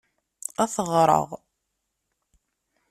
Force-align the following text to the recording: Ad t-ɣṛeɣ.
Ad 0.63 0.69
t-ɣṛeɣ. 0.73 1.27